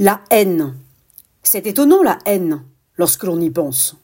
La 0.00 0.20
haine. 0.30 0.74
C'est 1.42 1.66
étonnant 1.66 2.04
la 2.04 2.18
haine, 2.24 2.62
lorsque 2.98 3.24
l'on 3.24 3.40
y 3.40 3.50
pense. 3.50 3.96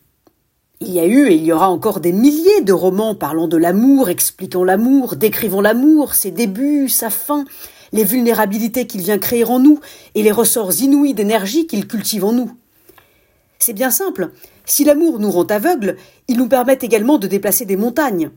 Il 0.81 0.91
y 0.91 0.99
a 0.99 1.07
eu 1.07 1.29
et 1.29 1.37
il 1.37 1.45
y 1.45 1.53
aura 1.53 1.71
encore 1.71 2.01
des 2.01 2.11
milliers 2.11 2.63
de 2.63 2.73
romans 2.73 3.15
parlant 3.15 3.47
de 3.47 3.57
l'amour, 3.57 4.09
expliquant 4.09 4.65
l'amour, 4.65 5.15
décrivant 5.15 5.61
l'amour, 5.61 6.15
ses 6.15 6.33
débuts, 6.33 6.89
sa 6.89 7.11
fin, 7.11 7.45
les 7.93 8.03
vulnérabilités 8.03 8.89
qu'il 8.89 9.03
vient 9.03 9.19
créer 9.19 9.45
en 9.45 9.61
nous 9.61 9.79
et 10.17 10.25
les 10.25 10.33
ressorts 10.33 10.73
inouïs 10.81 11.15
d'énergie 11.15 11.69
qu'il 11.69 11.87
cultive 11.87 12.25
en 12.25 12.33
nous. 12.33 12.51
C'est 13.61 13.73
bien 13.73 13.93
simple. 13.93 14.33
Si 14.65 14.83
l'amour 14.83 15.21
nous 15.21 15.31
rend 15.31 15.45
aveugles, 15.45 15.97
il 16.27 16.39
nous 16.39 16.49
permet 16.49 16.79
également 16.83 17.19
de 17.19 17.29
déplacer 17.29 17.67
des 17.67 17.77
montagnes. 17.77 18.33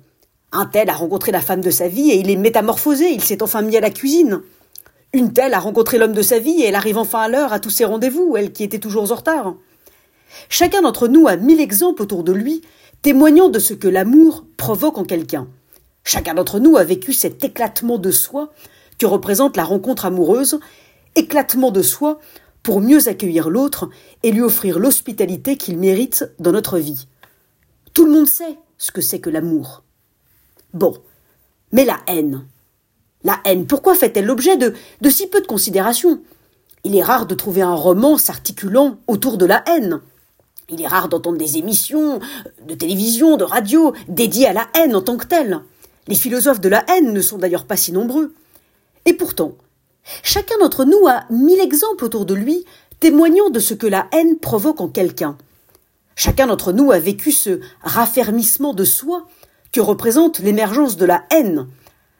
Un 0.51 0.67
tel 0.67 0.91
a 0.91 0.93
rencontré 0.93 1.31
la 1.31 1.41
femme 1.41 1.61
de 1.61 1.71
sa 1.71 1.87
vie 1.87 2.11
et 2.11 2.19
il 2.19 2.29
est 2.29 2.35
métamorphosé, 2.35 3.09
il 3.09 3.23
s'est 3.23 3.41
enfin 3.41 3.63
mis 3.63 3.77
à 3.77 3.81
la 3.81 3.89
cuisine. 3.89 4.43
Une 5.13 5.33
telle 5.33 5.53
a 5.53 5.59
rencontré 5.59 5.97
l'homme 5.97 6.13
de 6.13 6.21
sa 6.21 6.39
vie 6.39 6.61
et 6.61 6.65
elle 6.65 6.75
arrive 6.75 6.97
enfin 6.97 7.21
à 7.21 7.27
l'heure 7.29 7.53
à 7.53 7.59
tous 7.59 7.69
ses 7.69 7.85
rendez-vous, 7.85 8.35
elle 8.37 8.51
qui 8.51 8.63
était 8.63 8.79
toujours 8.79 9.11
en 9.11 9.15
retard. 9.15 9.55
Chacun 10.49 10.81
d'entre 10.81 11.07
nous 11.07 11.27
a 11.27 11.37
mille 11.37 11.61
exemples 11.61 12.01
autour 12.01 12.23
de 12.23 12.33
lui, 12.33 12.61
témoignant 13.01 13.49
de 13.49 13.59
ce 13.59 13.73
que 13.73 13.87
l'amour 13.87 14.45
provoque 14.57 14.97
en 14.97 15.05
quelqu'un. 15.05 15.47
Chacun 16.03 16.33
d'entre 16.33 16.59
nous 16.59 16.77
a 16.77 16.83
vécu 16.83 17.13
cet 17.13 17.43
éclatement 17.43 17.97
de 17.97 18.11
soi 18.11 18.51
que 18.97 19.05
représente 19.05 19.57
la 19.57 19.63
rencontre 19.63 20.05
amoureuse, 20.05 20.59
éclatement 21.15 21.71
de 21.71 21.81
soi 21.81 22.19
pour 22.63 22.81
mieux 22.81 23.07
accueillir 23.07 23.49
l'autre 23.49 23.89
et 24.23 24.31
lui 24.31 24.41
offrir 24.41 24.79
l'hospitalité 24.79 25.57
qu'il 25.57 25.77
mérite 25.77 26.29
dans 26.39 26.51
notre 26.51 26.79
vie. 26.79 27.07
Tout 27.93 28.05
le 28.05 28.11
monde 28.11 28.27
sait 28.27 28.57
ce 28.77 28.91
que 28.91 29.01
c'est 29.01 29.19
que 29.19 29.29
l'amour. 29.29 29.83
Bon, 30.73 30.97
mais 31.71 31.85
la 31.85 31.97
haine, 32.07 32.45
la 33.23 33.39
haine, 33.45 33.65
pourquoi 33.65 33.95
fait-elle 33.95 34.25
l'objet 34.25 34.57
de, 34.57 34.73
si 35.09 35.27
peu 35.27 35.41
de 35.41 35.47
considération? 35.47 36.21
Il 36.83 36.95
est 36.95 37.03
rare 37.03 37.25
de 37.25 37.35
trouver 37.35 37.61
un 37.61 37.73
roman 37.73 38.17
s'articulant 38.17 38.97
autour 39.07 39.37
de 39.37 39.45
la 39.45 39.63
haine. 39.67 40.01
Il 40.69 40.81
est 40.81 40.87
rare 40.87 41.09
d'entendre 41.09 41.37
des 41.37 41.57
émissions 41.57 42.19
de 42.67 42.73
télévision, 42.75 43.37
de 43.37 43.43
radio 43.43 43.93
dédiées 44.07 44.47
à 44.47 44.53
la 44.53 44.67
haine 44.75 44.95
en 44.95 45.01
tant 45.01 45.17
que 45.17 45.25
telle. 45.25 45.61
Les 46.07 46.15
philosophes 46.15 46.61
de 46.61 46.69
la 46.69 46.85
haine 46.89 47.11
ne 47.11 47.21
sont 47.21 47.37
d'ailleurs 47.37 47.65
pas 47.65 47.77
si 47.77 47.91
nombreux. 47.91 48.33
Et 49.05 49.13
pourtant, 49.13 49.53
chacun 50.23 50.57
d'entre 50.59 50.85
nous 50.85 51.07
a 51.07 51.23
mille 51.29 51.59
exemples 51.59 52.05
autour 52.05 52.25
de 52.25 52.33
lui 52.33 52.65
témoignant 52.99 53.49
de 53.49 53.59
ce 53.59 53.73
que 53.73 53.87
la 53.87 54.07
haine 54.11 54.37
provoque 54.37 54.81
en 54.81 54.87
quelqu'un. 54.87 55.37
Chacun 56.15 56.47
d'entre 56.47 56.71
nous 56.71 56.91
a 56.91 56.99
vécu 56.99 57.31
ce 57.31 57.59
raffermissement 57.81 58.73
de 58.73 58.83
soi 58.83 59.27
que 59.71 59.81
représente 59.81 60.39
l'émergence 60.39 60.97
de 60.97 61.05
la 61.05 61.23
haine, 61.31 61.67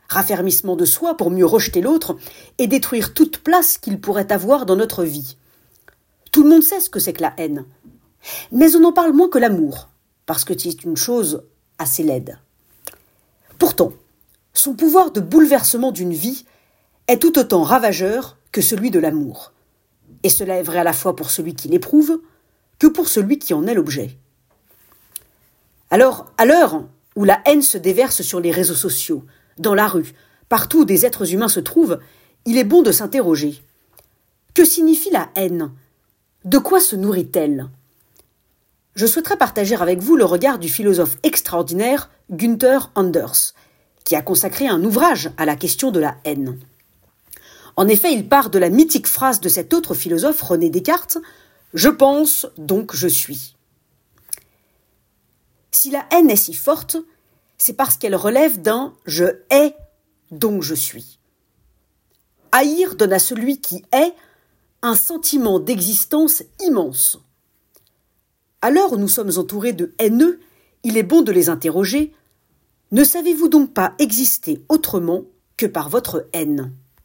raffermissement 0.08 0.75
de 0.75 0.86
soi 0.86 1.17
pour 1.17 1.31
mieux 1.31 1.45
rejeter 1.45 1.81
l'autre 1.81 2.17
et 2.58 2.67
détruire 2.67 3.13
toute 3.13 3.39
place 3.39 3.77
qu'il 3.77 4.00
pourrait 4.00 4.31
avoir 4.31 4.66
dans 4.66 4.75
notre 4.75 5.03
vie. 5.03 5.38
Tout 6.31 6.44
le 6.44 6.50
monde 6.50 6.63
sait 6.63 6.80
ce 6.80 6.89
que 6.89 7.00
c'est 7.00 7.13
que 7.13 7.22
la 7.22 7.33
haine. 7.38 7.66
Mais 8.52 8.75
on 8.75 8.83
en 8.83 8.94
parle 8.94 9.13
moins 9.13 9.30
que 9.30 9.38
l'amour, 9.38 9.89
parce 10.25 10.44
que 10.44 10.58
c'est 10.58 10.83
une 10.83 10.97
chose 10.97 11.44
assez 11.78 12.03
laide. 12.03 12.39
Pourtant, 13.59 13.94
son 14.53 14.73
pouvoir 14.73 15.11
de 15.11 15.22
bouleversement 15.22 15.91
d'une 15.91 16.13
vie 16.13 16.45
est 17.08 17.22
tout 17.22 17.38
autant 17.39 17.63
ravageur 17.63 18.38
que 18.52 18.61
celui 18.61 18.91
de 18.91 19.00
l'amour. 19.00 19.53
Et 20.23 20.30
cela 20.30 20.58
est 20.58 20.63
vrai 20.63 20.80
à 20.80 20.83
la 20.83 20.94
fois 20.94 21.16
pour 21.16 21.31
celui 21.31 21.53
qui 21.53 21.67
l'éprouve 21.67 22.19
que 22.80 22.88
pour 22.88 23.08
celui 23.08 23.39
qui 23.39 23.53
en 23.53 23.66
est 23.67 23.73
l'objet. 23.73 24.17
Alors, 25.89 26.31
à 26.38 26.45
l'heure 26.45 26.83
où 27.16 27.23
la 27.23 27.41
haine 27.45 27.61
se 27.61 27.78
déverse 27.78 28.22
sur 28.22 28.39
les 28.39 28.52
réseaux 28.52 28.75
sociaux, 28.75 29.23
dans 29.59 29.73
la 29.73 29.88
rue, 29.88 30.13
partout 30.50 30.81
où 30.81 30.86
des 30.86 31.05
êtres 31.05 31.33
humains 31.33 31.47
se 31.47 31.59
trouvent, 31.59 32.00
il 32.45 32.58
est 32.58 32.63
bon 32.63 32.81
de 32.81 32.91
s'interroger. 32.91 33.61
Que 34.53 34.66
signifie 34.66 35.11
la 35.11 35.30
haine? 35.36 35.72
De 36.45 36.58
quoi 36.58 36.80
se 36.80 36.95
nourrit-elle? 36.95 37.67
Je 38.95 39.05
souhaiterais 39.05 39.38
partager 39.38 39.75
avec 39.75 40.00
vous 40.00 40.16
le 40.16 40.25
regard 40.25 40.58
du 40.58 40.69
philosophe 40.69 41.17
extraordinaire 41.22 42.09
Günther 42.31 42.90
Anders, 42.96 43.53
qui 44.03 44.16
a 44.16 44.22
consacré 44.22 44.67
un 44.67 44.84
ouvrage 44.84 45.29
à 45.38 45.46
la 45.46 45.56
question 45.56 45.91
de 45.91 46.00
la 46.00 46.16
haine. 46.23 46.57
En 47.75 47.88
effet, 47.88 48.12
il 48.12 48.28
part 48.28 48.50
de 48.50 48.57
la 48.57 48.69
mythique 48.69 49.06
phrase 49.06 49.40
de 49.40 49.50
cet 49.50 49.73
autre 49.73 49.94
philosophe 49.94 50.41
René 50.41 50.72
Descartes 50.72 51.19
Je 51.75 51.90
pense, 51.90 52.47
donc 52.57 52.96
je 52.96 53.07
suis. 53.07 53.56
Si 55.69 55.91
la 55.91 56.07
haine 56.12 56.31
est 56.31 56.35
si 56.35 56.56
forte, 56.56 56.97
c'est 57.57 57.73
parce 57.73 57.97
qu'elle 57.97 58.16
relève 58.16 58.62
d'un 58.62 58.94
je 59.06 59.25
hais, 59.50 59.75
donc 60.31 60.62
je 60.62 60.75
suis. 60.75 61.19
Haïr 62.51 62.95
donne 62.95 63.13
à 63.13 63.19
celui 63.19 63.59
qui 63.59 63.84
est 63.91 64.13
un 64.81 64.95
sentiment 64.95 65.59
d'existence 65.59 66.44
immense. 66.59 67.19
L'heure 68.69 68.94
où 68.94 68.97
nous 68.97 69.07
sommes 69.07 69.31
entourés 69.38 69.73
de 69.73 69.94
haineux, 69.97 70.40
il 70.84 70.97
est 70.97 71.03
bon 71.03 71.22
de 71.22 71.31
les 71.31 71.50
interroger. 71.50 72.13
Ne 72.91 73.03
savez-vous 73.03 73.47
donc 73.47 73.73
pas 73.73 73.94
exister 74.00 74.62
autrement 74.69 75.23
que 75.56 75.66
par 75.66 75.90
votre 75.90 76.28
haine? 76.34 76.73